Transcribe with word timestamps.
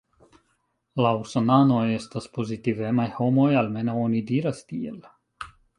La 1.05 1.11
Usonanoj 1.25 1.83
estas 1.97 2.27
pozitivemaj 2.39 3.07
homoj, 3.21 3.49
almenaŭ 3.65 3.99
oni 4.09 4.27
diras 4.33 4.67
tiel. 4.73 5.03